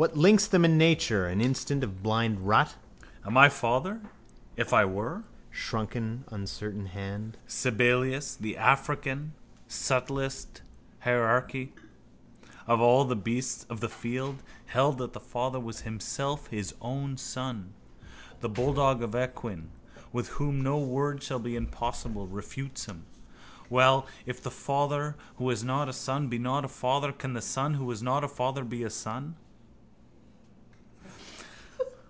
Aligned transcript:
—What 0.00 0.16
links 0.16 0.46
them 0.46 0.64
in 0.64 0.78
nature? 0.78 1.26
An 1.26 1.42
instant 1.42 1.84
of 1.84 2.02
blind 2.02 2.46
rut. 2.48 2.74
Am 3.26 3.36
I 3.36 3.48
a 3.48 3.50
father? 3.50 4.00
If 4.56 4.72
I 4.72 4.86
were? 4.86 5.24
Shrunken 5.50 6.24
uncertain 6.28 6.86
hand. 6.86 7.36
—Sabellius, 7.46 8.34
the 8.34 8.56
African, 8.56 9.34
subtlest 9.68 10.62
heresiarch 11.04 11.72
of 12.66 12.80
all 12.80 13.04
the 13.04 13.14
beasts 13.14 13.64
of 13.68 13.80
the 13.80 13.90
field, 13.90 14.42
held 14.64 14.96
that 14.96 15.12
the 15.12 15.20
Father 15.20 15.60
was 15.60 15.82
Himself 15.82 16.46
His 16.46 16.74
Own 16.80 17.18
Son. 17.18 17.74
The 18.40 18.48
bulldog 18.48 19.02
of 19.02 19.14
Aquin, 19.14 19.68
with 20.14 20.28
whom 20.28 20.62
no 20.62 20.78
word 20.78 21.22
shall 21.22 21.40
be 21.40 21.56
impossible, 21.56 22.26
refutes 22.26 22.86
him. 22.86 23.04
Well: 23.68 24.06
if 24.24 24.42
the 24.42 24.50
father 24.50 25.16
who 25.36 25.50
has 25.50 25.62
not 25.62 25.90
a 25.90 25.92
son 25.92 26.28
be 26.28 26.38
not 26.38 26.64
a 26.64 26.68
father 26.68 27.12
can 27.12 27.34
the 27.34 27.42
son 27.42 27.74
who 27.74 27.90
has 27.90 28.02
not 28.02 28.24
a 28.24 28.28
father 28.28 28.64
be 28.64 28.82
a 28.82 28.88
son? 28.88 29.36